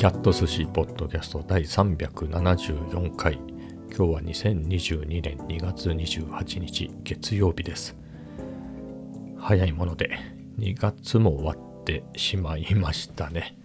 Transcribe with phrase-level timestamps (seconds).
[0.00, 3.34] キャット寿司ポッドキャスト第374回。
[3.94, 7.94] 今日は2022年2月28日月曜日です。
[9.36, 10.18] 早いもので
[10.58, 13.58] 2月も終わってしまいましたね。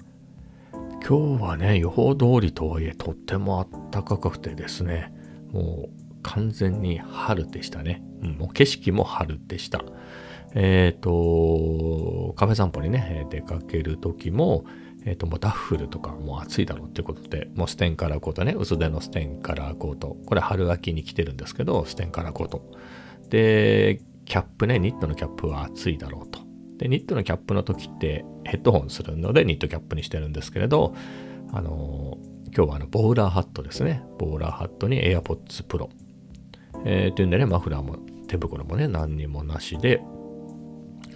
[1.07, 5.13] 今日はね予報通りとはいえとっても暖かくてですね。
[5.53, 9.85] もう完全に春でしたね、うん、もう景色も春でした。
[10.53, 14.65] えっ、ー、とカフェ散歩にね出かける時も
[15.05, 20.17] えっ、ー、と、もうダッフルとかもう暑いだろうっていうことで、もうステンカラーコートね、薄手のステンカラーコート。
[20.25, 22.71] これ春秋に着てるんですけど、ステンカラーコート。
[23.29, 26.39] で、キャップね、ニットのキャップは暑いだろうと。
[26.77, 30.95] で、ニットのキャップの時ってヘッドホンするのでニットキャップにしてるんですけれど、
[31.53, 34.03] あのー、今日はあの、ボーラーハットですね。
[34.17, 35.89] ボーラーハットに AirPods Pro。
[36.83, 37.97] えー、というんでね、マフラーも
[38.27, 40.01] 手袋もね、何にもなしで、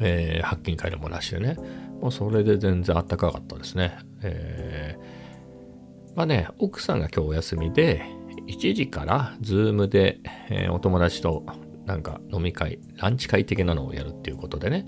[0.02, 1.58] えー、白金回路もなしでね、
[2.02, 3.98] もうそれで全然あったかかったですね。
[4.22, 8.04] えー、まあね、奥さんが今日お休みで、
[8.48, 11.46] 1時からズームで、えー、お友達と
[11.86, 14.88] なんか飲み会、ランチ会的なのをやるっていうことでね、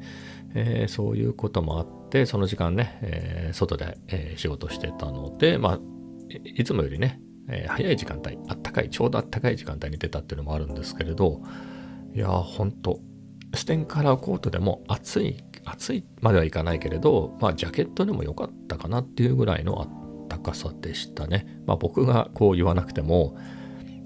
[0.55, 5.79] えー、そういうこともあって、その時間ね、えー、外で、え、仕事してたので、まあ、
[6.29, 11.41] いつもよりね、え早い時間帯、あったかい、ちょうどあったかい時間帯に出たっていうのもあるんですけれど、
[12.15, 12.99] いやー、ほんと、
[13.53, 21.61] ステンカラーコートでも暑い暑いまではいかないけれど、まあ、ジャケットでも良かったかなっていうぐらいのあったかさでしたね。
[21.65, 23.37] まあ、僕がこう言わなくても、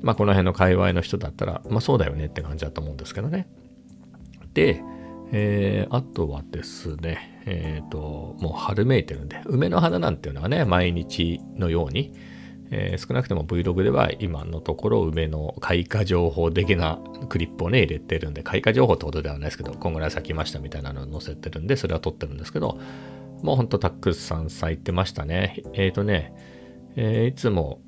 [0.01, 3.47] まあ、この辺の界隈の人だったら、まあ、そうだよねって感じだと思うんですけどね。
[4.53, 4.81] で、
[5.31, 12.13] えー、あとはですね、えっ、ー、と、もう春めいてるんで、梅の花なんていうのはね、毎日のように、
[12.71, 16.99] えー、少なくとも Vlog では今のところ梅の開花情報的な
[17.29, 22.79] クリップをね入れてるんで開花情報ってことではないですけどこんぐらい咲きましたみたいなのを載せてるんでそれは撮ってるんですけど
[23.41, 25.61] もうほんとたくさん咲いてましたね。
[25.73, 26.33] えっ、ー、とね、
[26.95, 27.81] えー、いつも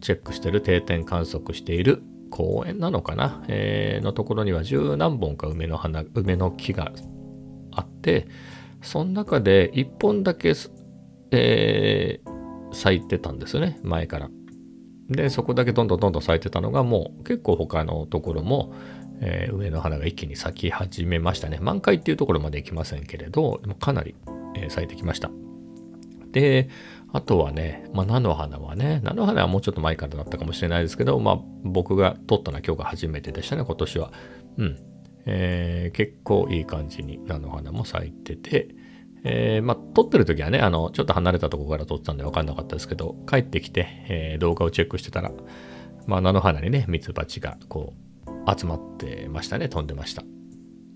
[0.00, 6.92] チェックしてる定点観測している公園なのかな、えー、のところには十何本か梅の花梅の木が
[7.72, 8.28] あって
[8.82, 10.54] その中で1本だけ、
[11.30, 12.37] えー、
[12.72, 14.30] 咲いてたんですよね、前から。
[15.08, 18.74] で、そこだけどんどんどんどん咲いてたのが、もう結構他のところも、
[19.20, 21.58] えー、上の花が一気に咲き始めましたね。
[21.60, 24.14] 満開っていうところまで行きませんけれど、かなり、
[24.54, 25.30] えー、咲いてきました。
[26.32, 26.68] で、
[27.12, 34.12] あとはね、まあ、菜の花はね、菜の花はもうちょっと前からだったかもしれないですけど、まあ、僕が撮ったのは今日が初めてでしたね、今年は。
[34.58, 34.78] うん。
[35.24, 38.68] えー、結構いい感じに菜の花も咲いてて、
[39.24, 45.32] えー、まあ、撮ってる時はね、あの、ちょっと離れたとこから撮ってたんで分かんなかったですけど、帰ってきて、えー、動画をチェックしてたら、
[46.06, 50.22] まあ、菜の花にね、ミツバチがこう、集まってましたね、飛んでました。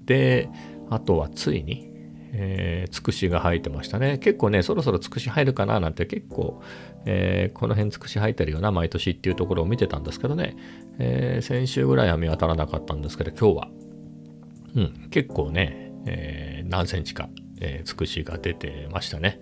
[0.04, 0.48] で、
[0.90, 1.92] あとはついに、
[2.34, 4.18] えー、つくしが生えてましたね。
[4.18, 6.62] 結構ね、そろそろつくし生えるかななんて結構、
[7.04, 10.56] えー、この辺つくし生えてるような、毎年っていうところを見てたんですけどね、
[10.98, 13.70] えー、先週ぐらいは見当たらなかったんですけど、今日は、
[14.76, 17.28] うん、結構ね、え、何センチか
[17.62, 19.40] えー、つくしが出てましたね。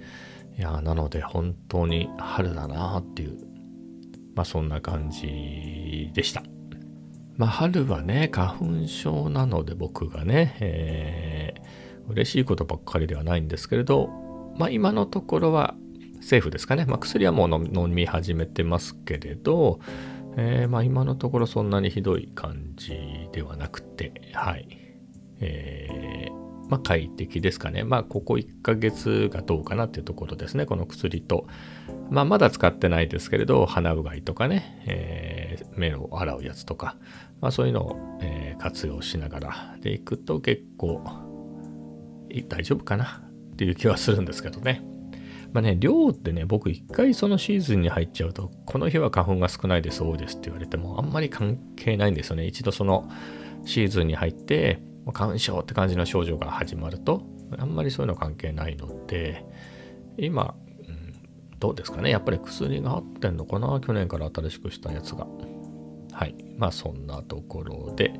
[0.58, 3.38] いやなので本当に春だなっていう、
[4.34, 6.42] まあそんな感じでした。
[7.36, 14.10] まあ春はね、花粉症なので僕がね、えー、嬉しいことばっかりではないんですけれど、
[14.58, 15.74] まあ今のところは
[16.20, 16.84] セーフですかね。
[16.84, 19.80] まあ薬はもう飲み始めてますけれど、
[20.36, 22.92] えー、まあ今のところそんなにひどい感じ
[23.32, 24.68] ではなくて、はい。
[25.42, 27.82] えー、まあ、快適ですかね。
[27.82, 30.66] まあ、ここ1ヶ月がどうかなっていうところですね。
[30.66, 31.46] この薬と。
[32.10, 36.96] まあ、まだ使ってないですけれど、鼻うがいとかね、えー、目を洗うやつとか、
[37.40, 41.02] まあ、そういうのを、えー、活用しながらでいくと結構
[42.48, 43.22] 大丈夫かな？
[43.52, 44.82] っていう気はするんですけどね。
[45.52, 52.46] まあね、量ってね、僕一回そのシーズンに入っちゃうと、この日は花粉が少ないです、多いですって言われても、あんまり関係ないんですよね。
[52.46, 53.10] 一度その
[53.64, 54.80] シーズンに入って、
[55.12, 57.22] 干渉って感じの症状が始まると
[57.58, 59.44] あんまりそういうの関係ないので
[60.16, 60.54] 今、
[60.88, 61.14] うん、
[61.58, 62.10] どうですかね。
[62.10, 63.80] やっぱり薬が合ってんのかな。
[63.80, 65.26] 去年から新しくしたやつが。
[66.12, 66.34] はい。
[66.56, 68.12] まあそんなところで、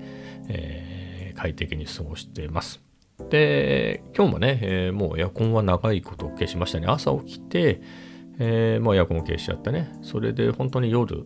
[0.48, 2.80] えー、快適に過ごしてます。
[3.28, 6.86] で今日もね、えー、もうエアコンは長いこと消しましたね。
[6.88, 7.82] 朝起きて、
[8.38, 9.92] えー、もうエアコンを消しちゃってね。
[10.02, 11.24] それで本当に夜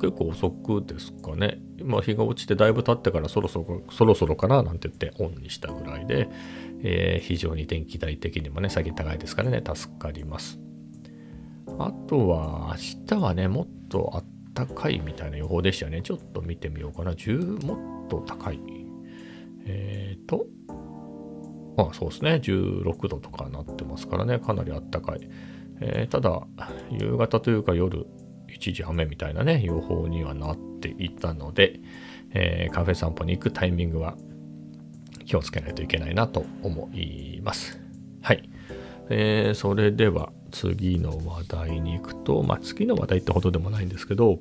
[0.00, 1.60] 結構遅くですかね。
[1.84, 6.28] まあ、日が落ちてだいぶ経ってからそろそろ、そろそろかななんて言ってオンにしたぐらいで、
[6.82, 10.58] えー、非常に電気代的にもね、最近高いですからね、助かります。
[11.78, 14.24] あとは、明日はね、もっとあっ
[14.54, 16.02] たかいみたいな予報でしたね。
[16.02, 17.12] ちょっと見てみようかな。
[17.12, 18.60] 10もっと高い。
[19.66, 20.46] えっ、ー、と、
[21.76, 22.40] あそうですね。
[22.42, 24.38] 16度とかなってますからね。
[24.38, 25.28] かなりあったかい。
[25.80, 26.46] えー、ただ、
[26.90, 28.06] 夕方というか夜、
[28.48, 31.80] 一時雨みたいなね、予報にはなってていたので、
[32.32, 34.16] えー、カフェ散歩に行くタイミングは
[35.26, 37.80] 気をつけないといけないなと思います。
[38.22, 38.48] はい。
[39.10, 44.38] えー、それでは次の話題に行くと、まあ、次の話題ってほどでもないんですけど、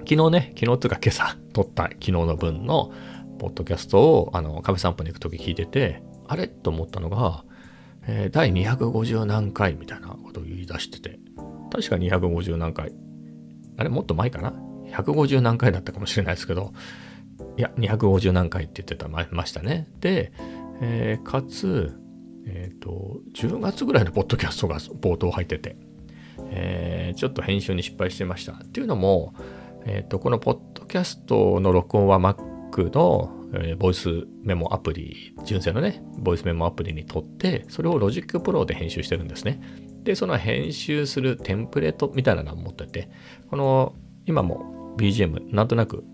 [0.00, 2.92] 昨日ね、昨日というか今朝撮った昨日の分の
[3.38, 7.44] ポッドキャストをあのカフェ散歩に行くとき聞いてて、あれと思ったのが、
[8.06, 11.18] えー、第250何回みたいなことを言い出してて、
[11.72, 12.92] 確か250何回。
[13.76, 14.52] あれもっと前かな？
[14.92, 16.72] ?150 何回だったかもしれないですけど、
[17.56, 19.88] いや、250何回って言ってたましたね。
[20.00, 20.32] で、
[20.80, 21.92] えー、かつ、
[22.46, 25.76] えっ、ー、と、10月ぐらいのポッドキャストが冒頭入ってて、
[26.50, 28.52] えー、ちょっと編集に失敗してました。
[28.52, 29.34] っていうのも、
[29.84, 39.60] えっ、と、このポッドキャストの録音は Mac の、え、ボイスメモアプリ、純正のね、ボイスメモアプリに取って、それを Logic Pro で編集してるんですね。
[40.02, 43.08] で、その編集するテンプレートみたいなのを持ってて、
[43.48, 43.94] この、
[44.26, 46.04] 今も BGM、なんとなく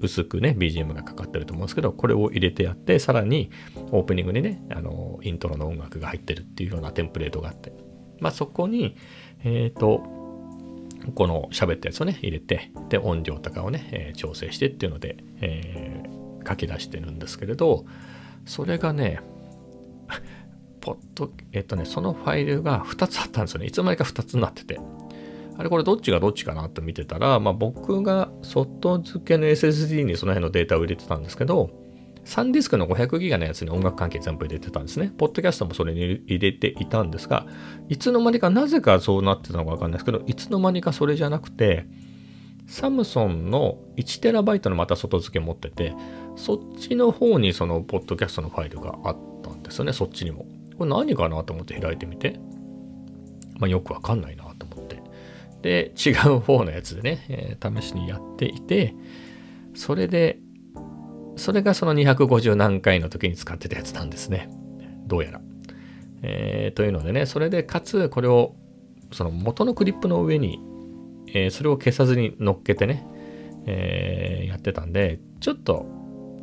[0.00, 3.50] 薄くね、BGM がかかってると思うんですけど、これを入れてやって、さらに
[3.90, 7.72] オープニングにね、あの、イントロの音楽が入ってるっていうようなテンプレートがあって、
[8.20, 8.96] まあそこに、
[9.44, 10.02] えっ、ー、と、
[11.14, 17.84] この喋ったやつをね、入れて、で、音量とかをね、えー、調整してっていうので、えー、書き出してるんですけれど、
[18.44, 19.20] それがね、
[20.80, 23.66] ポッド、えっ、とね、そのファイルが2つあったんですよね。
[23.66, 24.78] いつの間にか2つになってて。
[25.58, 31.70] あれこれどっちがどっちかなと見てたら、まあ、僕が外付けの SSD にその辺のデータを入れてたんですけど、
[32.24, 35.12] サンディスクの500ギガのやつに音楽関係全部入れてたんですね。
[35.18, 37.44] ポッドキャストもそれに入れていたんですが、
[37.88, 41.86] いつの間にかなぜかそうなってたのかわかんないですけど、いつの間にかそれじゃなくて、
[42.68, 45.92] サムソンの 1TB のまた外付け持ってて、
[46.36, 50.46] そっちの方にそのポッドキャストのファイルがあったんですよね、そっちにも。
[50.76, 52.38] これ何かなと思って開いてみて、
[53.58, 54.44] まあよくわかんないな。
[55.62, 58.94] で、違う方のやつでね、えー、試しにやっていて、
[59.74, 60.38] それで
[61.38, 64.50] それがその250何回の時に使ってたやつなんですね。
[65.06, 65.40] どうやら。
[66.22, 68.56] えー、というのでね、それでかつこれを
[69.12, 70.60] その元のクリップの上に、
[71.28, 73.06] えー、それを消さずに乗っけてね、
[73.66, 75.86] えー、やってたんで、ちょっと、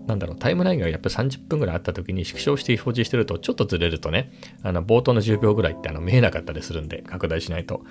[0.07, 4.31] なんだろう、タイムラインがやっぱり30分ぐらいあった時に縮小して表示してると、ちょっとずれるとね、
[4.63, 7.83] あの冒頭の10秒ぐらいってあの見えなかったりするんで、拡大しないと。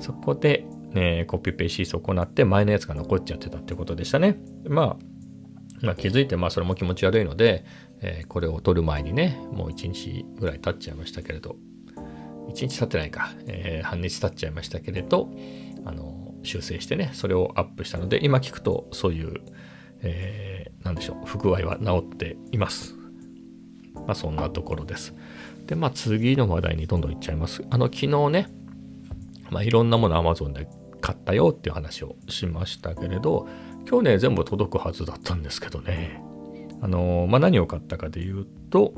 [0.00, 4.38] そこで、ね、コピペシートを行って前のやつが残っちゃってたってことでしたね。
[4.66, 7.64] まあ、まあ、気づいて、まあ、それも気持ち悪いので、
[8.00, 11.56] えー、これを取る前にね、もう1日ぐらい経っちゃいましたけれど、
[12.48, 15.28] 1日経ってないか、えー、半日経っちゃいましたけれど、
[15.84, 19.40] あの、修正してね、それをアップしたので、今聞くと、そういう、
[20.02, 22.94] えー、なんでしょう、不具合は治っています。
[23.94, 25.14] まあ、そんなところです。
[25.66, 27.62] で、まあ、次の話題にどんどんいっちゃいます。
[27.70, 28.48] あの、昨日ね、
[29.50, 30.68] まあ、いろんなもの Amazon で
[31.00, 33.48] 買ったよっていう話をしましたけれど、
[33.88, 36.22] 今日ね、全部届くはずだったんですけどね。
[36.80, 38.94] あのまあ、何を買ったかで言うと、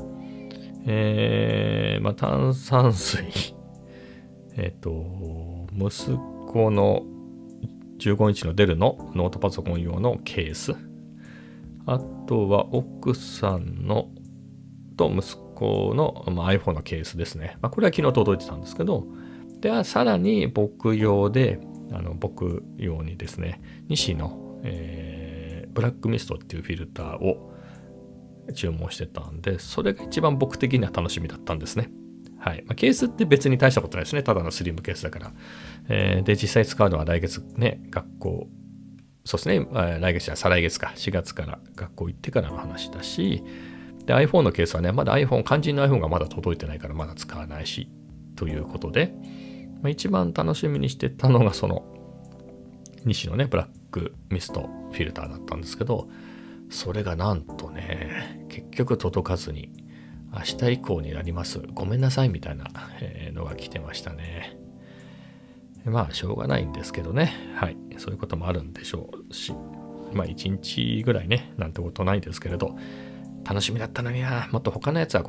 [0.85, 3.23] えー、まあ、炭酸水。
[4.57, 6.17] えっ、と、息
[6.51, 7.03] 子の
[7.99, 10.75] 15インチのデルのノートパソコン用のケース。
[11.85, 14.09] あとは奥さんの
[14.97, 17.57] と息子の、まあ、iPhone のケースですね。
[17.61, 19.05] まあ、これは昨日届いてたんですけど、
[19.59, 21.59] では、さらに僕用で、
[21.91, 27.51] あの僕用にですね、西のえー、ブラックミストっていうフィルターを
[28.53, 31.89] 注文してたんで、それが一番僕的には楽しみだったんですね。
[32.39, 32.63] はい。
[32.65, 34.23] まあ、ケースって別に大したことないですね。
[34.23, 35.33] ただのスリムケースだから。
[35.89, 38.47] えー、で、実際使うのは来月ね、学校、
[39.23, 39.67] そうですね、
[39.99, 43.43] 来月じゃ再来月か、4月から学校行ってからの話だし、
[44.05, 47.89] で、iPhone のケースはね、まだ iPhone、肝心の iPhone がまだ届いてないからまだ使わないし、
[48.35, 49.13] ということで、
[49.81, 51.85] まあ、一番楽しみにしてたのがその、
[53.05, 56.07] 西のね、ブラックミストフィルターだったんですけど、
[56.69, 59.71] それがなんとね、結局届かずに、
[60.33, 61.59] 明日以降になります。
[61.73, 62.65] ごめんなさいみたいな
[63.33, 64.60] のが来てましたね。
[65.85, 67.33] まあ、しょうがないんですけどね。
[67.55, 67.77] はい。
[67.97, 69.53] そういうこともあるんでしょうし、
[70.13, 72.77] まあ、一日ぐらいね、なんてことないですけれど、
[73.43, 75.23] 楽しみだったのにな、もっと他のやつは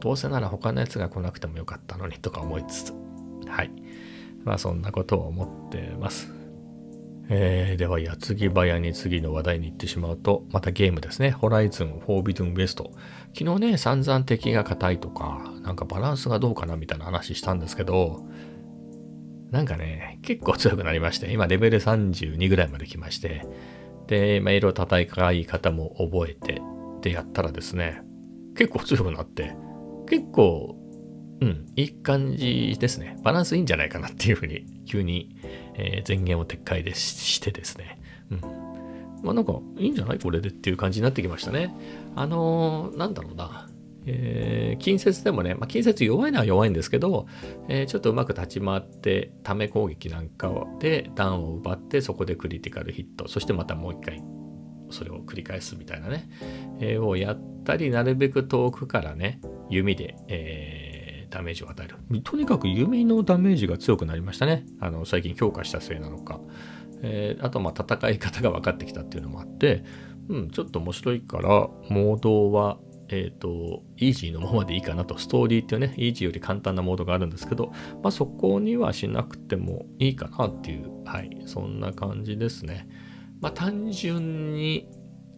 [0.00, 2.92] どうせなら他のやつが来なくてもよかったのにとか思いつつ、
[3.48, 3.70] はい。
[4.44, 6.32] まあ、そんなことを思ってます。
[7.30, 11.30] えー、では、矢継ぎ早に次の話題に行ってしまうと、またゲームですね。
[11.30, 12.90] ホライズン、フォービドゥンウエスト。
[13.36, 18.26] 昨日ね、散々敵が硬いとか、なんかバランスがどうかなみたいな話したんですけど、
[19.54, 23.46] なんかね、結構強くなりまして、今レベル32ぐらいまで来まして、
[24.08, 26.60] で、まあ、いろいろ戦い方も覚えて、
[27.02, 28.02] でやったらですね、
[28.56, 29.54] 結構強くなって、
[30.08, 30.74] 結構、
[31.40, 33.16] うん、いい感じですね。
[33.22, 35.36] バランスいいんじゃないかなっていうふうに、急に、
[35.74, 38.00] えー、前言を撤回でしてですね。
[38.32, 38.40] うん。
[39.22, 41.72] まあなんか、いいんじゃないこれでっていう感じになってきましたね。
[42.16, 43.68] あのー、なんだろうな。
[44.06, 47.26] え、近接でもね、まあ、近接弱いのは弱いんですけど、
[47.68, 54.22] えー、ちょっとうまく立ち回って、ため攻撃なんかで弾を奪って、そこでクリティカルヒット、そしてまたもう一回、
[54.90, 56.28] それを繰り返すみたいなね、
[56.80, 60.94] えー、をやったり、なるべく遠くからね、弓で、えー
[61.34, 61.96] ダメージを与える。
[62.22, 64.64] とにかく弓のダメージが強くなりましたね。
[64.78, 66.40] あの最近強化したせいなのか。
[67.02, 69.84] えー、あとまあ戦い方が分かってきたっていうのもあって、
[70.28, 71.48] うん、ちょっと面白いから、
[71.90, 72.78] モードは、
[73.14, 82.88] えっ、ー、と、イージーのままでいいかなと、ストーリーっていうね、イージーより簡単なモードがあるんですけど、まあそこにはしなくてもいいかなっていう、はい、そんな感じですね。
[83.40, 84.88] まあ単純に、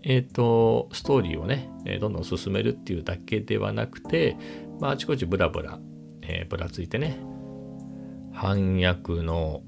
[0.03, 4.37] えっ、ー、と、ストーリーをね、どんどん進めるっていうだけではなくて、
[4.81, 5.79] まあ、あちこちブラブラ、
[6.23, 7.19] えー、ぶらついてね、
[8.33, 9.63] 反逆の、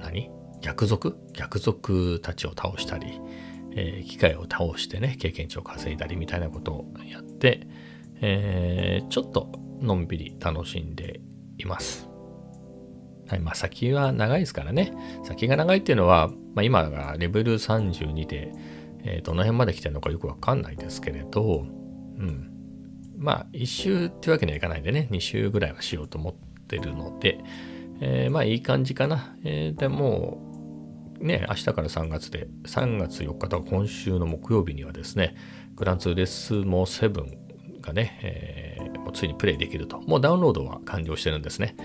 [0.00, 0.30] 何？
[0.60, 1.16] 逆賊？
[1.32, 3.20] 逆賊たちを倒したり、
[3.72, 7.66] えー、機械を倒してね、経験値を稼いだりみたいなことをやって、
[8.20, 9.50] えー、ちょっと
[9.80, 11.20] のんびり楽しんで
[11.58, 12.08] います。
[13.28, 14.92] はい、まあ先は長いですからね。
[15.24, 18.52] 先が長いっていうのは、まあ、今がレベル32で、
[19.04, 21.64] えー、どの辺まで来てるのかよくわかんないですけれど、
[22.18, 22.50] うん。
[23.16, 27.38] まあ、1周ってわけにはいかないんでね、2周ぐらいはしようと思ってるので、
[28.00, 29.36] えー、まあいい感じかな。
[29.44, 30.49] えー、でも、
[31.20, 35.34] ね、明日から3月で、3月4日と今週の木曜日にはですね、
[35.76, 37.12] グランツーレスモ7
[37.80, 40.00] がね、えー、ついにプレイできると。
[40.00, 41.76] もうダウンロードは完了してるんですね。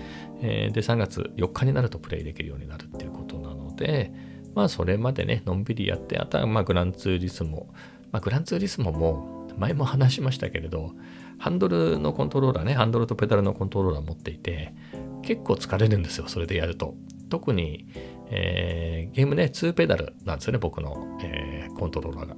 [0.42, 4.12] えー、で、3月4日になるとプレイできるようになるっていうことなので、
[4.54, 7.68] まあそれまでね、のんびりやって、あとはまあグランツーリスモ、
[8.10, 10.92] まあグランツーリスモも前も話しましたけれど、
[11.38, 14.74] ハンドルのコントローラーね、ハンドルとペダルのコントローラー持っていて、
[15.22, 16.94] 結構疲れるんですよ、それでやると。
[17.28, 17.86] 特に、
[18.30, 22.36] えー、ゲームね、2ペダルなんですよね、僕の、えー、コントローラーが。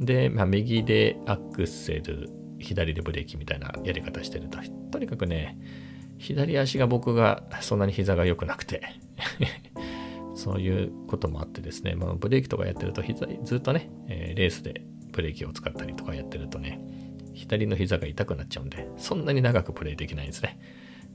[0.00, 4.58] で、まあ、右でアクセル、左でブレーキみたいなやり方してると、
[4.90, 5.58] とにかくね、
[6.18, 8.82] 左足が僕がそんなに膝が良くなくて
[10.34, 16.80] そういうこともあってですね、まあ、ブレーキとかやってると膝、ずっとね、えー、レースでブレーキを使ったりとかやってるとね、
[17.34, 20.58] 左の膝が痛くなっちゃうんで、そんなに長くプレイできないんですね。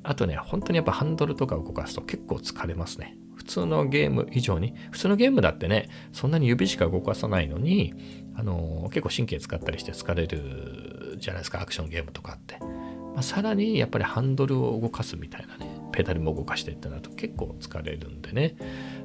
[0.04, 3.18] あとね、本当にやっぱハンドルとか動かすと結構疲れますね。
[3.44, 7.94] 普通のゲーム以上に、普通のゲームだってね、そんなに指しか動かさないのに、
[8.36, 12.58] あのー、結構神経使ったりして疲れるじゃないですか、アクションゲームとかって。
[12.60, 18.56] まあ、さらにやっぱりハンドルを動かすみたいなね、ペダルも動かしてってなると結構疲れるんでね、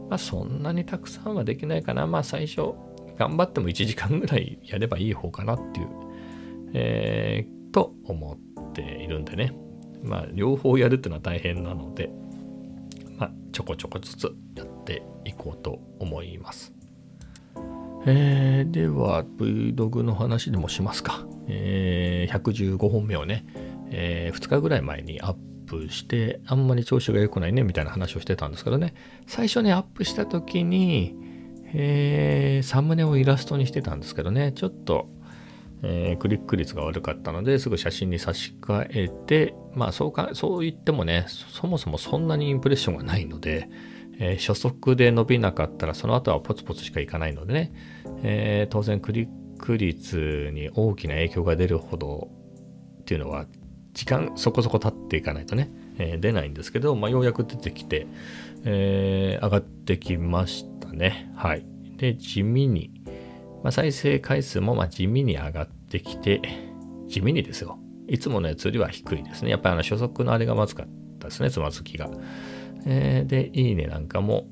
[0.08, 2.06] まあそんなにたくさんはできないかな。
[2.06, 2.74] まあ最初、
[3.18, 5.88] 頑張っても1時間ぐらいやればいい方かなっていう
[6.74, 8.38] えー、と思
[8.70, 9.52] っているんでね。
[10.02, 12.10] まあ、両方やるっていうのは大変なので、
[13.18, 16.72] まあ、ちょこちょこずつやっていこうと思います。
[18.06, 21.26] えー、では、Vlog の話でもしますか。
[21.48, 23.44] えー、115本目をね、
[23.90, 25.34] えー、2日ぐらい前にアッ
[25.66, 28.94] プして、あんまり調子が良くないね、みたいな話をしてたんですけどね、
[29.26, 31.14] 最初ね、アップした時に、
[31.74, 35.10] えー、サムネをイラストにしてたんですけどね、ちょっと
[35.82, 43.68] えー、クリック率が悪かったのですぐ写真に差し替えて、まあそうか、そう言ってもね、そもそもそんなにインプレッションがないので、
[44.18, 47.72] えー、初速で伸びなかったらその後はポツポツしかいかないのでね、
[48.22, 52.28] えー、当然クリック率に大きな影響が出るほど
[53.00, 53.46] っていうのは
[53.92, 58.06] 時間そこそこ経っていかないとね、えー、出ないんですけど、まあ、ようやく出てきて、
[58.64, 61.32] えー、上がってきましたね。
[61.34, 61.66] はい。
[61.96, 62.92] で、地味に、
[63.62, 66.40] まあ、再生回数もま地味に上がってきて、
[67.08, 67.78] 地味にですよ。
[68.06, 69.50] いつものやつよりは低いですね。
[69.50, 70.86] やっぱりあの初速のあれがまずかっ
[71.18, 72.10] たですね、つまずきが。
[72.86, 74.46] えー、で、いいねなんかも、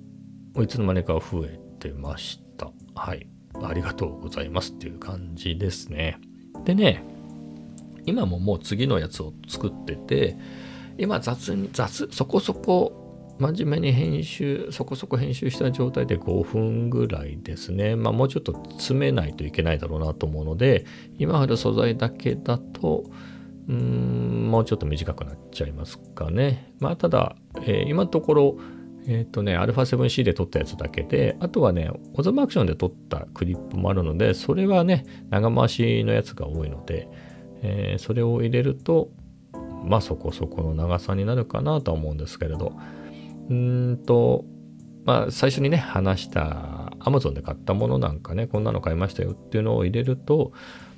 [0.61, 2.71] いつの間にか増えてました。
[2.95, 3.27] はい。
[3.63, 6.19] ありがとうございますっていう感じですね。
[6.65, 7.03] でね、
[8.05, 10.37] 今ももう次のやつを作ってて、
[10.99, 13.06] 今雑に、雑、そこそこ
[13.39, 17.95] 真面目に編集、そこそこ編集した状態で5分ぐらいですね。
[17.95, 20.87] まあもうちょっと詰めないといけないだろうなと思うので、
[21.19, 23.05] 今ある素材だけだと、
[23.69, 26.73] うん、もうちょっと短くなっちゃいますかね。
[26.79, 28.59] まあただ、えー、今のところ、
[29.07, 37.09] えっ、ー、とね、α7C で撮ったやつだけで、あとはね、オズマアクションで撮ったクリップもあるので、それはね、長回しのやつが多いので、
[37.63, 39.11] えー、それを入れると、
[39.85, 42.73] まあそこそこの長さになるかなとは思うんですけれど、
[43.51, 44.45] うんと、
[45.05, 50.53] まあ、最初にね、話した Amazon で買ったものなんかね、こんなの買いましたよっていうのを入れると、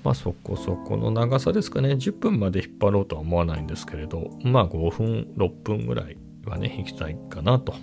[0.04, 7.74] まあそこそこの長さですかね、10分まで引っ張ろうとは思わないんですけれど、まあ5分、6分ぐらいはね、引きたいかなと、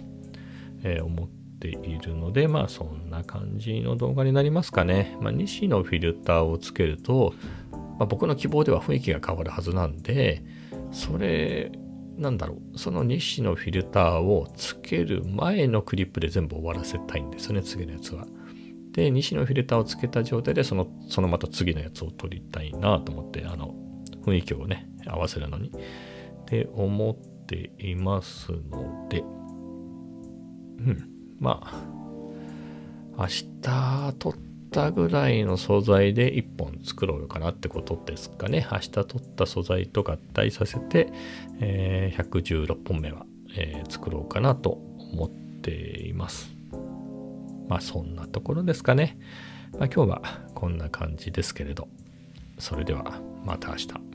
[0.83, 1.29] え思っ
[1.59, 5.15] ているので、まあそんな感じの動画になりますかね。
[5.21, 7.33] まあ西のフィルターをつけると、
[7.99, 10.43] まあ、僕の希望では雰囲気が変わるはずなんで、
[10.91, 11.71] それ、
[12.17, 18.25] なんだろう、その西のフィルターをつける前のクリップで全部終わらせたいんですよね、次のやつは。
[18.91, 23.75] で、西のフィルターをつけた状態で、その、そのまた次のやつを撮りたいなと思って、あの、
[24.25, 25.69] 雰囲気をね、合わせるのに。
[25.69, 29.23] って思っていますので、う
[30.91, 31.95] ん、まあ、
[33.17, 34.33] 明日撮っ
[34.75, 38.67] たぐらいの素材で1本作ろうかなってことですかね。
[38.69, 41.13] 明日取った素材と合体させて、
[41.61, 44.71] えー、116本目は、えー、作ろうかなと
[45.13, 45.71] 思って
[46.05, 46.49] います。
[47.69, 49.17] まあそんなところですかね。
[49.79, 50.21] まあ、今日は
[50.53, 51.87] こんな感じですけれど、
[52.59, 54.14] それではまた明日。